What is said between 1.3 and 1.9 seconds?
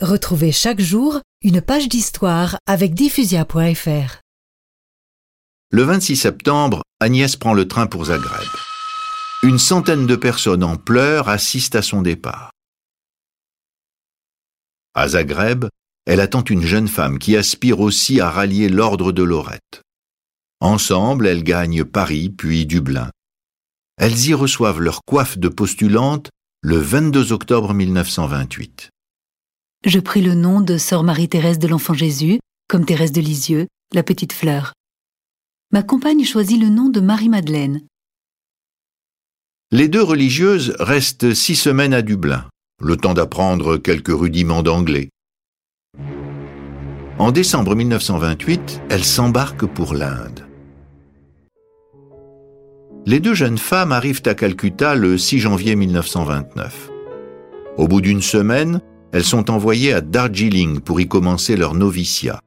une page